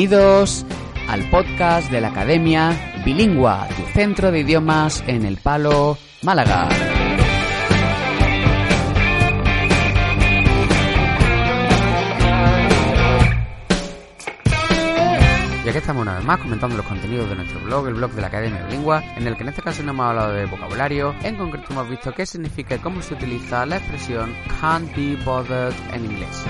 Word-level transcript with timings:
Bienvenidos 0.00 0.64
al 1.08 1.28
podcast 1.28 1.90
de 1.90 2.00
la 2.00 2.08
Academia 2.08 3.02
Bilingua, 3.04 3.68
tu 3.68 3.82
centro 3.92 4.30
de 4.32 4.40
idiomas 4.40 5.04
en 5.06 5.26
el 5.26 5.36
Palo, 5.36 5.98
Málaga. 6.22 6.70
Y 15.62 15.68
aquí 15.68 15.76
estamos 15.76 16.00
una 16.00 16.14
vez 16.14 16.24
más 16.24 16.38
comentando 16.38 16.78
los 16.78 16.86
contenidos 16.86 17.28
de 17.28 17.34
nuestro 17.36 17.60
blog, 17.60 17.88
el 17.88 17.94
blog 17.94 18.12
de 18.12 18.22
la 18.22 18.28
Academia 18.28 18.62
Bilingua, 18.68 19.04
en 19.18 19.26
el 19.26 19.36
que 19.36 19.42
en 19.42 19.50
este 19.50 19.60
caso 19.60 19.82
no 19.82 19.90
hemos 19.90 20.06
hablado 20.06 20.32
de 20.32 20.46
vocabulario, 20.46 21.14
en 21.22 21.36
concreto 21.36 21.74
hemos 21.74 21.90
visto 21.90 22.10
qué 22.14 22.24
significa 22.24 22.76
y 22.76 22.78
cómo 22.78 23.02
se 23.02 23.12
utiliza 23.12 23.66
la 23.66 23.76
expresión 23.76 24.34
can't 24.62 24.96
be 24.96 25.14
bothered 25.26 25.74
en 25.92 26.06
inglés. 26.06 26.46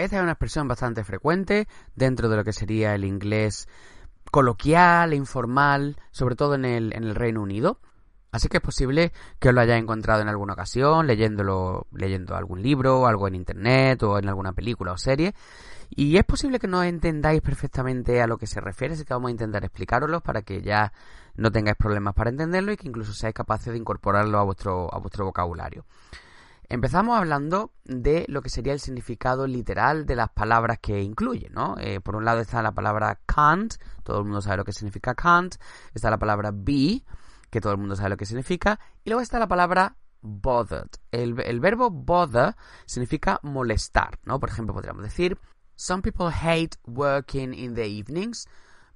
Esta 0.00 0.16
es 0.16 0.22
una 0.22 0.32
expresión 0.32 0.66
bastante 0.66 1.04
frecuente 1.04 1.68
dentro 1.94 2.30
de 2.30 2.36
lo 2.36 2.42
que 2.42 2.54
sería 2.54 2.94
el 2.94 3.04
inglés 3.04 3.68
coloquial 4.30 5.12
e 5.12 5.16
informal, 5.16 5.96
sobre 6.10 6.36
todo 6.36 6.54
en 6.54 6.64
el, 6.64 7.14
Reino 7.14 7.42
Unido. 7.42 7.80
Así 8.32 8.48
que 8.48 8.56
es 8.56 8.62
posible 8.62 9.12
que 9.38 9.52
lo 9.52 9.60
hayáis 9.60 9.82
encontrado 9.82 10.22
en 10.22 10.28
alguna 10.28 10.54
ocasión, 10.54 11.06
leyéndolo, 11.06 11.86
leyendo 11.92 12.34
algún 12.34 12.62
libro, 12.62 13.06
algo 13.06 13.28
en 13.28 13.34
internet 13.34 14.02
o 14.02 14.18
en 14.18 14.26
alguna 14.26 14.54
película 14.54 14.92
o 14.92 14.96
serie. 14.96 15.34
Y 15.90 16.16
es 16.16 16.24
posible 16.24 16.58
que 16.58 16.66
no 16.66 16.82
entendáis 16.82 17.42
perfectamente 17.42 18.22
a 18.22 18.26
lo 18.26 18.38
que 18.38 18.46
se 18.46 18.62
refiere, 18.62 18.94
así 18.94 19.04
que 19.04 19.12
vamos 19.12 19.28
a 19.28 19.32
intentar 19.32 19.64
explicaroslo 19.66 20.22
para 20.22 20.40
que 20.40 20.62
ya 20.62 20.94
no 21.34 21.52
tengáis 21.52 21.76
problemas 21.76 22.14
para 22.14 22.30
entenderlo 22.30 22.72
y 22.72 22.78
que 22.78 22.88
incluso 22.88 23.12
seáis 23.12 23.34
capaces 23.34 23.74
de 23.74 23.78
incorporarlo 23.78 24.38
a 24.38 24.44
vuestro, 24.44 24.88
a 24.94 24.98
vuestro 24.98 25.26
vocabulario. 25.26 25.84
Empezamos 26.70 27.18
hablando 27.18 27.72
de 27.82 28.24
lo 28.28 28.42
que 28.42 28.48
sería 28.48 28.72
el 28.72 28.78
significado 28.78 29.48
literal 29.48 30.06
de 30.06 30.14
las 30.14 30.30
palabras 30.30 30.78
que 30.78 31.02
incluye, 31.02 31.50
¿no? 31.50 31.76
Eh, 31.80 32.00
por 32.00 32.14
un 32.14 32.24
lado 32.24 32.38
está 32.38 32.62
la 32.62 32.70
palabra 32.70 33.20
can't, 33.26 33.74
todo 34.04 34.20
el 34.20 34.24
mundo 34.26 34.40
sabe 34.40 34.58
lo 34.58 34.64
que 34.64 34.72
significa 34.72 35.16
can't, 35.16 35.56
está 35.94 36.10
la 36.10 36.18
palabra 36.18 36.52
be, 36.54 37.04
que 37.50 37.60
todo 37.60 37.72
el 37.72 37.78
mundo 37.78 37.96
sabe 37.96 38.10
lo 38.10 38.16
que 38.16 38.24
significa, 38.24 38.78
y 39.02 39.10
luego 39.10 39.20
está 39.20 39.40
la 39.40 39.48
palabra 39.48 39.96
bothered. 40.20 40.90
El, 41.10 41.40
el 41.40 41.58
verbo 41.58 41.90
bother 41.90 42.54
significa 42.86 43.40
molestar, 43.42 44.20
¿no? 44.22 44.38
Por 44.38 44.50
ejemplo, 44.50 44.72
podríamos 44.72 45.02
decir, 45.02 45.40
some 45.74 46.02
people 46.02 46.30
hate 46.30 46.76
working 46.86 47.52
in 47.52 47.74
the 47.74 47.88
evenings, 47.88 48.46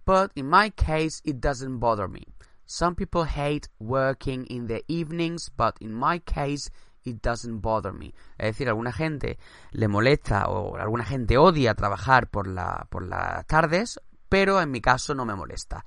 but 0.07 0.31
in 0.37 0.49
my 0.49 0.71
case 0.71 1.21
it 1.25 1.39
doesn't 1.41 1.81
bother 1.81 2.09
me. 2.09 2.25
Some 2.67 2.95
people 2.95 3.25
hate 3.25 3.69
working 3.81 4.47
in 4.49 4.69
the 4.69 4.85
evenings, 4.87 5.51
but 5.57 5.75
in 5.81 5.93
my 5.93 6.21
case 6.21 6.71
it 7.05 7.23
doesn't 7.23 7.61
bother 7.61 7.93
me. 7.93 8.15
Es 8.39 8.49
decir, 8.49 8.69
alguna 8.69 8.93
gente 8.93 9.39
le 9.71 9.89
molesta 9.89 10.49
o 10.49 10.77
alguna 10.77 11.05
gente 11.05 11.39
odia 11.39 11.75
trabajar 11.75 12.29
por, 12.29 12.49
la, 12.49 12.87
por 12.91 13.07
las 13.07 13.47
tardes, 13.47 14.01
pero 14.29 14.61
en 14.61 14.71
mi 14.71 14.81
caso 14.81 15.15
no 15.15 15.25
me 15.25 15.35
molesta. 15.35 15.85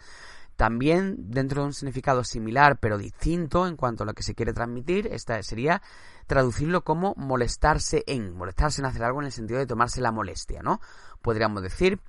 También 0.56 1.30
dentro 1.30 1.62
de 1.62 1.68
un 1.68 1.74
significado 1.74 2.24
similar 2.24 2.80
pero 2.80 2.98
distinto 2.98 3.68
en 3.68 3.76
cuanto 3.76 4.04
a 4.04 4.06
lo 4.08 4.14
que 4.14 4.24
se 4.24 4.34
quiere 4.34 4.54
transmitir, 4.54 5.08
esta 5.08 5.42
sería 5.44 5.82
traducirlo 6.26 6.84
como 6.84 7.14
molestarse 7.16 8.04
en, 8.08 8.36
molestarse 8.36 8.82
en 8.82 8.86
hacer 8.86 9.04
algo 9.04 9.20
en 9.20 9.28
el 9.28 9.32
sentido 9.32 9.60
de 9.60 9.68
tomarse 9.68 10.02
la 10.02 10.12
molestia, 10.12 10.62
¿no? 10.64 10.82
Podríamos 11.22 11.62
decir 11.62 12.00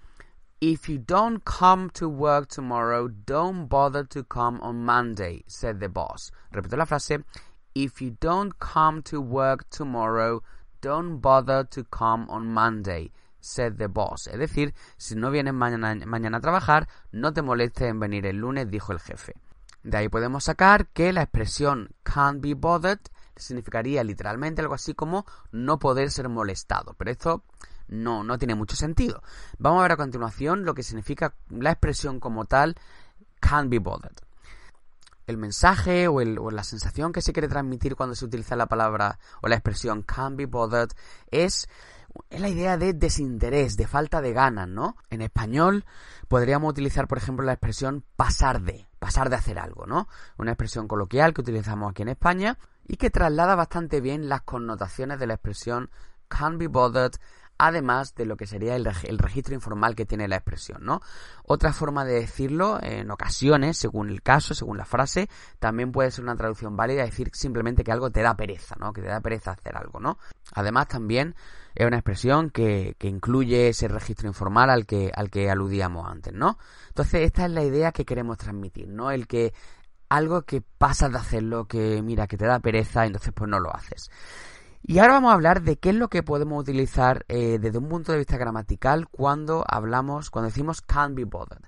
If 0.61 0.89
you 0.89 0.99
don't 0.99 1.45
come 1.45 1.89
to 1.91 2.09
work 2.09 2.49
tomorrow, 2.49 3.07
don't 3.09 3.69
bother 3.69 4.05
to 4.09 4.25
come 4.25 4.59
on 4.61 4.85
Monday, 4.85 5.45
said 5.47 5.79
the 5.79 5.89
boss. 5.89 6.33
Repito 6.51 6.77
la 6.77 6.85
frase. 6.85 7.25
If 7.81 8.03
you 8.03 8.17
don't 8.19 8.55
come 8.59 9.03
to 9.05 9.21
work 9.21 9.69
tomorrow, 9.71 10.43
don't 10.81 11.21
bother 11.21 11.63
to 11.67 11.85
come 11.85 12.29
on 12.29 12.53
Monday, 12.53 13.13
said 13.39 13.77
the 13.77 13.87
boss. 13.87 14.27
Es 14.27 14.37
decir, 14.37 14.75
si 14.97 15.15
no 15.15 15.31
vienes 15.31 15.55
mañana, 15.55 15.95
mañana 16.05 16.39
a 16.39 16.41
trabajar, 16.41 16.89
no 17.13 17.33
te 17.33 17.41
molestes 17.41 17.89
en 17.89 18.01
venir 18.01 18.27
el 18.27 18.39
lunes, 18.39 18.69
dijo 18.69 18.91
el 18.91 18.99
jefe. 18.99 19.35
De 19.85 19.97
ahí 19.97 20.09
podemos 20.09 20.43
sacar 20.43 20.89
que 20.89 21.13
la 21.13 21.23
expresión 21.23 21.91
can't 22.03 22.43
be 22.43 22.55
bothered 22.55 22.99
significaría 23.37 24.03
literalmente 24.03 24.61
algo 24.61 24.75
así 24.75 24.95
como 24.95 25.25
no 25.53 25.79
poder 25.79 26.11
ser 26.11 26.29
molestado. 26.29 26.95
Pero 26.95 27.13
esto 27.13 27.45
no, 27.87 28.25
no 28.25 28.39
tiene 28.39 28.57
mucho 28.57 28.75
sentido. 28.75 29.23
Vamos 29.57 29.79
a 29.79 29.83
ver 29.83 29.93
a 29.93 29.97
continuación 29.97 30.65
lo 30.65 30.75
que 30.75 30.83
significa 30.83 31.37
la 31.49 31.71
expresión 31.71 32.19
como 32.19 32.45
tal 32.45 32.75
can't 33.39 33.71
be 33.71 33.79
bothered 33.79 34.19
el 35.29 35.37
mensaje 35.37 36.09
o, 36.09 36.21
el, 36.21 36.39
o, 36.39 36.51
la 36.51 36.65
sensación 36.65 37.13
que 37.13 37.23
se 37.23 37.33
quiere 37.33 37.49
transmitir 37.49 37.95
cuando 37.95 38.17
se 38.17 38.25
utiliza 38.25 38.57
la 38.57 38.67
palabra 38.67 39.19
o 39.43 39.49
la 39.49 39.55
expresión 39.55 40.03
can't 40.03 40.37
be 40.37 40.47
bothered 40.47 40.91
es, 41.31 41.69
es 42.31 42.41
la 42.41 42.49
idea 42.49 42.79
de 42.79 42.95
desinterés, 42.95 43.77
de 43.77 43.87
falta 43.87 44.21
de 44.23 44.33
ganas, 44.33 44.69
¿no? 44.69 44.97
En 45.11 45.21
español 45.21 45.85
podríamos 46.29 46.71
utilizar, 46.71 47.07
por 47.07 47.19
ejemplo, 47.19 47.45
la 47.45 47.53
expresión 47.53 48.05
pasar 48.17 48.63
de, 48.63 48.89
pasar 48.99 49.29
de 49.29 49.37
hacer 49.37 49.59
algo, 49.59 49.87
¿no? 49.87 50.09
Una 50.39 50.53
expresión 50.53 50.89
coloquial 50.89 51.35
que 51.35 51.43
utilizamos 51.43 51.91
aquí 51.91 52.03
en 52.03 52.09
España 52.09 52.59
y 52.87 52.97
que 52.97 53.11
traslada 53.11 53.55
bastante 53.55 54.01
bien 54.01 54.31
las 54.31 54.43
connotaciones 54.43 55.21
de 55.21 55.27
la 55.27 55.35
expresión 55.35 55.91
can't 56.29 56.59
be 56.59 56.69
bothered 56.69 57.13
además 57.59 58.15
de 58.15 58.25
lo 58.25 58.37
que 58.37 58.47
sería 58.47 58.77
el, 58.77 58.89
el, 59.05 59.19
registro 59.19 59.55
informal 59.55 59.95
que 59.95 60.07
tiene 60.07 60.29
la 60.29 60.37
expresión, 60.37 60.85
¿no? 60.85 61.01
Otra 61.45 61.73
forma 61.73 62.05
de 62.05 62.15
decirlo, 62.15 62.79
en 62.81 63.11
ocasiones, 63.11 63.77
según 63.77 64.09
el 64.09 64.23
caso, 64.23 64.55
según 64.55 64.79
la 64.79 64.85
frase, 64.85 65.29
también 65.59 65.91
puede 65.91 66.11
ser 66.11 66.25
una 66.25 66.37
traducción 66.37 66.77
válida, 66.77 67.05
decir 67.05 67.31
simplemente 67.33 67.83
que 67.83 67.93
algo 67.93 68.11
te 68.11 68.23
da 68.23 68.37
pereza, 68.37 68.77
¿no? 68.79 68.93
Que 68.93 69.03
te 69.03 69.09
da 69.09 69.21
pereza 69.21 69.51
hacer 69.53 69.77
algo, 69.77 69.99
¿no? 69.99 70.19
Además, 70.53 70.89
también 70.89 71.35
es 71.75 71.87
una 71.87 71.97
expresión 71.97 72.51
que, 72.51 72.95
que 72.99 73.09
incluye 73.09 73.69
ese 73.69 73.89
registro 73.89 74.29
informal 74.29 74.71
al 74.71 74.87
que, 74.87 75.11
al 75.15 75.31
que 75.31 75.51
aludíamos 75.51 76.09
antes, 76.09 76.33
¿no? 76.33 76.59
Entonces, 76.89 77.23
esta 77.23 77.45
es 77.45 77.51
la 77.51 77.65
idea 77.65 77.93
que 77.93 78.05
queremos 78.05 78.39
transmitir, 78.39 78.89
¿no? 78.89 79.11
El 79.11 79.27
que 79.27 79.53
algo 80.09 80.43
que 80.43 80.63
pasas 80.63 81.13
de 81.13 81.19
hacerlo, 81.19 81.67
que 81.67 82.03
mira, 82.03 82.27
que 82.27 82.37
te 82.37 82.47
da 82.47 82.61
pereza, 82.61 83.05
entonces 83.05 83.33
pues 83.35 83.51
no 83.51 83.61
lo 83.61 83.75
haces. 83.75 84.11
Y 84.91 85.01
ahora 85.01 85.13
vamos 85.13 85.33
a 85.33 85.35
hablar 85.35 85.61
de 85.61 85.77
qué 85.77 85.91
es 85.91 85.97
lo 85.97 86.09
que 86.09 86.23
podemos 86.23 86.63
utilizar 86.63 87.27
eh, 87.29 87.59
desde 87.61 87.77
un 87.77 87.91
punto 87.91 88.11
de 88.11 88.17
vista 88.17 88.39
gramatical 88.39 89.07
cuando 89.07 89.63
hablamos, 89.69 90.31
cuando 90.31 90.49
decimos 90.49 90.81
can't 90.81 91.15
be 91.15 91.25
bothered. 91.25 91.63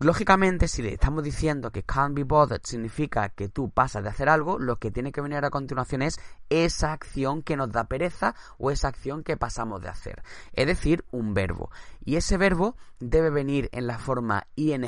Lógicamente, 0.00 0.66
si 0.66 0.80
le 0.80 0.94
estamos 0.94 1.22
diciendo 1.22 1.70
que 1.70 1.82
can't 1.82 2.14
be 2.16 2.24
bothered 2.24 2.62
significa 2.64 3.28
que 3.28 3.50
tú 3.50 3.68
pasas 3.68 4.04
de 4.04 4.08
hacer 4.08 4.30
algo, 4.30 4.58
lo 4.58 4.76
que 4.76 4.90
tiene 4.90 5.12
que 5.12 5.20
venir 5.20 5.44
a 5.44 5.50
continuación 5.50 6.00
es 6.00 6.18
esa 6.48 6.94
acción 6.94 7.42
que 7.42 7.58
nos 7.58 7.70
da 7.70 7.84
pereza 7.88 8.34
o 8.56 8.70
esa 8.70 8.88
acción 8.88 9.22
que 9.22 9.36
pasamos 9.36 9.82
de 9.82 9.90
hacer. 9.90 10.22
Es 10.54 10.66
decir, 10.66 11.04
un 11.10 11.34
verbo. 11.34 11.70
Y 12.06 12.16
ese 12.16 12.38
verbo 12.38 12.74
debe 13.00 13.28
venir 13.28 13.68
en 13.72 13.86
la 13.86 13.98
forma 13.98 14.46
ing 14.56 14.86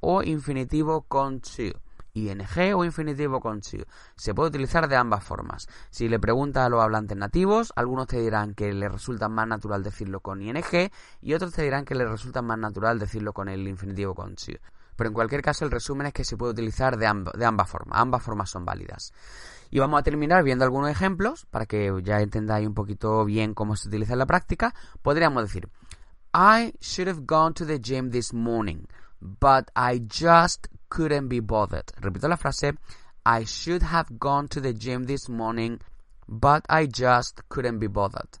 o 0.00 0.22
infinitivo 0.22 1.02
con 1.02 1.42
to 1.42 1.82
ing 2.26 2.74
o 2.74 2.84
infinitivo 2.84 3.40
con. 3.40 3.62
Se 3.62 4.34
puede 4.34 4.48
utilizar 4.48 4.88
de 4.88 4.96
ambas 4.96 5.22
formas. 5.22 5.68
Si 5.90 6.08
le 6.08 6.18
preguntas 6.18 6.66
a 6.66 6.68
los 6.68 6.82
hablantes 6.82 7.16
nativos, 7.16 7.72
algunos 7.76 8.06
te 8.06 8.20
dirán 8.20 8.54
que 8.54 8.72
les 8.72 8.90
resulta 8.90 9.28
más 9.28 9.46
natural 9.46 9.82
decirlo 9.82 10.20
con 10.20 10.42
ing 10.42 10.56
y 11.20 11.34
otros 11.34 11.52
te 11.52 11.62
dirán 11.62 11.84
que 11.84 11.94
les 11.94 12.08
resulta 12.08 12.42
más 12.42 12.58
natural 12.58 12.98
decirlo 12.98 13.32
con 13.32 13.48
el 13.48 13.66
infinitivo 13.68 14.14
con. 14.14 14.34
Pero 14.96 15.08
en 15.08 15.14
cualquier 15.14 15.42
caso 15.42 15.64
el 15.64 15.70
resumen 15.70 16.08
es 16.08 16.12
que 16.12 16.24
se 16.24 16.36
puede 16.36 16.52
utilizar 16.52 16.96
de, 16.96 17.30
de 17.34 17.44
ambas 17.44 17.70
formas. 17.70 18.00
Ambas 18.00 18.22
formas 18.22 18.50
son 18.50 18.64
válidas. 18.64 19.12
Y 19.70 19.78
vamos 19.78 20.00
a 20.00 20.02
terminar 20.02 20.42
viendo 20.42 20.64
algunos 20.64 20.90
ejemplos 20.90 21.46
para 21.46 21.66
que 21.66 21.92
ya 22.02 22.20
entendáis 22.20 22.66
un 22.66 22.74
poquito 22.74 23.24
bien 23.24 23.54
cómo 23.54 23.76
se 23.76 23.88
utiliza 23.88 24.14
en 24.14 24.18
la 24.18 24.26
práctica. 24.26 24.74
Podríamos 25.02 25.44
decir, 25.44 25.68
I 26.34 26.74
should 26.80 27.08
have 27.08 27.26
gone 27.26 27.54
to 27.54 27.64
the 27.64 27.78
gym 27.78 28.10
this 28.10 28.32
morning, 28.32 28.86
but 29.20 29.70
I 29.76 30.00
just 30.00 30.66
couldn't 30.88 31.28
be 31.28 31.40
bothered. 31.40 31.92
Repito 32.00 32.28
la 32.28 32.36
frase. 32.36 32.76
I 33.24 33.44
should 33.44 33.82
have 33.82 34.18
gone 34.18 34.48
to 34.48 34.60
the 34.60 34.72
gym 34.72 35.04
this 35.04 35.28
morning, 35.28 35.80
but 36.26 36.64
I 36.68 36.86
just 36.86 37.42
couldn't 37.48 37.78
be 37.78 37.88
bothered. 37.88 38.38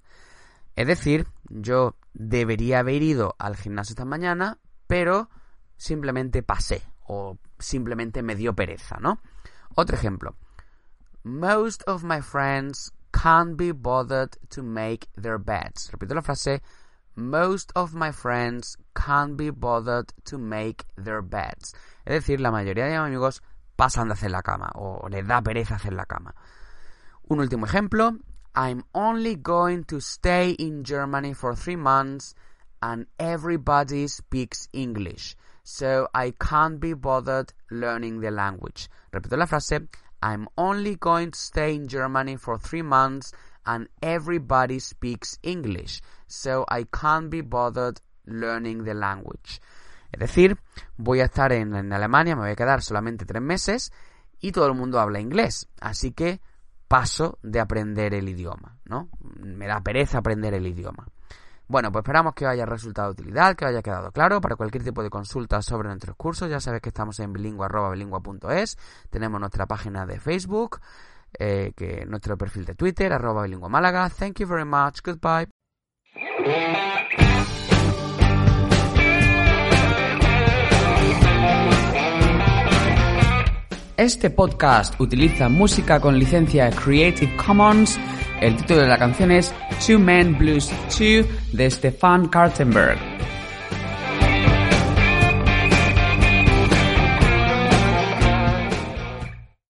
Es 0.74 0.86
decir, 0.86 1.26
yo 1.48 1.96
debería 2.14 2.80
haber 2.80 3.02
ido 3.02 3.34
al 3.38 3.56
gimnasio 3.56 3.92
esta 3.92 4.04
mañana, 4.04 4.58
pero 4.86 5.28
simplemente 5.76 6.42
pasé 6.42 6.82
o 7.06 7.38
simplemente 7.58 8.22
me 8.22 8.34
dio 8.34 8.54
pereza, 8.54 8.98
¿no? 9.00 9.20
Otro 9.74 9.96
ejemplo. 9.96 10.36
Most 11.24 11.82
of 11.86 12.04
my 12.04 12.20
friends 12.20 12.92
can't 13.12 13.56
be 13.56 13.72
bothered 13.72 14.38
to 14.50 14.62
make 14.62 15.08
their 15.20 15.38
beds. 15.38 15.90
Repito 15.90 16.14
la 16.14 16.22
frase. 16.22 16.62
Most 17.18 17.72
of 17.74 17.94
my 17.94 18.12
friends 18.12 18.76
can't 18.94 19.36
be 19.36 19.50
bothered 19.50 20.12
to 20.26 20.38
make 20.38 20.86
their 20.96 21.20
beds. 21.20 21.74
Es 22.06 22.24
decir, 22.24 22.40
la 22.40 22.50
mayoría 22.50 22.84
de 22.84 22.90
mis 22.90 22.98
amigos 22.98 23.42
pasan 23.76 24.08
de 24.08 24.14
hacer 24.14 24.30
la 24.30 24.42
cama 24.42 24.70
o 24.76 25.08
les 25.10 25.26
da 25.26 25.42
pereza 25.42 25.74
hacer 25.74 25.92
la 25.92 26.04
cama. 26.04 26.32
Un 27.28 27.40
último 27.40 27.66
ejemplo. 27.66 28.18
I'm 28.54 28.84
only 28.94 29.36
going 29.36 29.84
to 29.84 30.00
stay 30.00 30.50
in 30.52 30.84
Germany 30.84 31.34
for 31.34 31.54
three 31.54 31.76
months 31.76 32.34
and 32.80 33.06
everybody 33.18 34.08
speaks 34.08 34.68
English. 34.72 35.36
so 35.68 36.08
I 36.14 36.32
can't 36.40 36.80
be 36.80 36.94
bothered 36.94 37.52
learning 37.70 38.20
the 38.20 38.30
language. 38.30 38.88
Repito 39.12 39.36
la 39.36 39.44
frase, 39.44 39.86
I'm 40.22 40.48
only 40.56 40.96
going 40.96 41.32
to 41.32 41.38
stay 41.38 41.74
in 41.74 41.88
Germany 41.88 42.36
for 42.36 42.56
three 42.56 42.80
months 42.80 43.32
and 43.68 43.88
everybody 44.00 44.80
speaks 44.80 45.38
English, 45.42 46.00
so 46.26 46.64
I 46.70 46.84
can't 46.84 47.28
be 47.28 47.42
bothered 47.42 48.00
learning 48.24 48.84
the 48.84 48.94
language. 48.94 49.60
Es 50.10 50.20
decir, 50.20 50.56
voy 50.96 51.20
a 51.20 51.26
estar 51.26 51.52
en, 51.52 51.76
en, 51.76 51.92
Alemania, 51.92 52.34
me 52.34 52.42
voy 52.42 52.50
a 52.52 52.56
quedar 52.56 52.82
solamente 52.82 53.26
tres 53.26 53.42
meses 53.42 53.92
y 54.40 54.52
todo 54.52 54.66
el 54.68 54.74
mundo 54.74 54.98
habla 54.98 55.20
inglés, 55.20 55.68
así 55.80 56.12
que 56.12 56.40
paso 56.88 57.38
de 57.42 57.60
aprender 57.60 58.14
el 58.14 58.30
idioma, 58.30 58.78
¿no? 58.86 59.10
Me 59.38 59.66
da 59.66 59.82
pereza 59.82 60.18
aprender 60.18 60.54
el 60.54 60.66
idioma. 60.66 61.06
Bueno, 61.66 61.92
pues 61.92 62.00
esperamos 62.00 62.32
que 62.32 62.46
os 62.46 62.52
haya 62.52 62.64
resultado 62.64 63.12
de 63.12 63.20
utilidad, 63.20 63.54
que 63.54 63.66
os 63.66 63.68
haya 63.68 63.82
quedado 63.82 64.10
claro. 64.10 64.40
Para 64.40 64.56
cualquier 64.56 64.82
tipo 64.82 65.02
de 65.02 65.10
consulta 65.10 65.60
sobre 65.60 65.88
nuestros 65.88 66.16
cursos, 66.16 66.48
ya 66.48 66.60
sabéis 66.60 66.80
que 66.80 66.88
estamos 66.88 67.20
en 67.20 67.34
bilingua.bilingua.es. 67.34 68.78
Tenemos 69.10 69.38
nuestra 69.38 69.66
página 69.66 70.06
de 70.06 70.18
Facebook, 70.18 70.80
eh, 71.38 71.72
que 71.76 72.04
nuestro 72.06 72.36
perfil 72.36 72.64
de 72.64 72.74
Twitter, 72.74 73.12
arroba 73.12 73.42
bilingua 73.42 73.68
Málaga. 73.68 74.08
Thank 74.08 74.40
you 74.40 74.46
very 74.46 74.64
much. 74.64 75.02
Goodbye. 75.04 75.48
Este 83.98 84.30
podcast 84.30 84.98
utiliza 85.00 85.48
música 85.48 86.00
con 86.00 86.18
licencia 86.20 86.70
Creative 86.70 87.36
Commons. 87.36 87.98
El 88.40 88.54
título 88.56 88.82
de 88.82 88.86
la 88.86 88.96
canción 88.96 89.32
es 89.32 89.52
Two 89.84 89.98
Men 89.98 90.38
Blues 90.38 90.70
2 90.96 91.26
de 91.52 91.68
Stefan 91.68 92.28
Kartenberg. 92.28 92.96